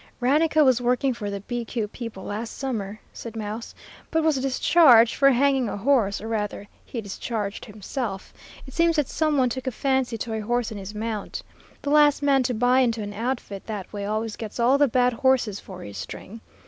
"Raneka 0.19 0.63
was 0.65 0.81
working 0.81 1.13
for 1.13 1.29
the' 1.29 1.41
BQ' 1.57 1.91
people 1.91 2.23
last 2.23 2.57
summer," 2.57 2.99
said 3.13 3.35
Mouse, 3.35 3.75
"but 4.09 4.23
was 4.23 4.37
discharged 4.37 5.13
for 5.13 5.29
hanging 5.29 5.69
a 5.69 5.77
horse, 5.77 6.19
or 6.19 6.27
rather 6.27 6.67
he 6.83 7.01
discharged 7.01 7.65
himself. 7.65 8.33
It 8.65 8.73
seems 8.73 8.95
that 8.95 9.07
some 9.07 9.37
one 9.37 9.49
took 9.49 9.67
a 9.67 9.71
fancy 9.71 10.17
to 10.17 10.33
a 10.33 10.39
horse 10.39 10.71
in 10.71 10.79
his 10.79 10.95
mount. 10.95 11.43
The 11.83 11.91
last 11.91 12.23
man 12.23 12.41
to 12.41 12.55
buy 12.55 12.79
into 12.79 13.03
an 13.03 13.13
outfit 13.13 13.67
that 13.67 13.93
way 13.93 14.03
always 14.03 14.35
gets 14.37 14.59
all 14.59 14.79
the 14.79 14.87
bad 14.87 15.13
horses 15.13 15.59
for 15.59 15.83
his 15.83 15.99
string. 15.99 16.41